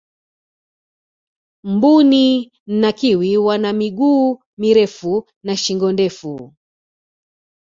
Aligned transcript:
mbuni 1.63 2.51
na 2.67 2.91
kiwi 2.91 3.37
wana 3.37 3.73
miguu 3.73 4.39
mirefu 4.57 5.27
na 5.45 5.57
shingo 5.57 5.91
ndefu 5.91 6.53